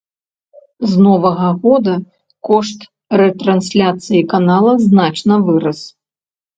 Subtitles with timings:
[0.93, 1.95] З новага года
[2.51, 2.79] кошт
[3.23, 5.79] рэтрансляцыі канала значна вырас.